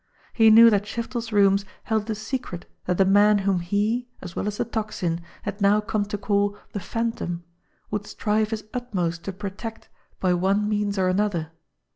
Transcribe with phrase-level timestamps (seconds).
[0.33, 4.47] He knew that Shiftel's rooms held a secret that the man whom he, as well
[4.47, 7.43] as the Tocsin, had now come to call the Phantom
[7.91, 11.51] would strive his utmost to protect by one means or another.